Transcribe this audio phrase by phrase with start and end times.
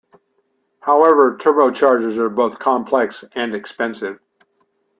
[0.79, 4.19] However, turbochargers are both complex and expensive.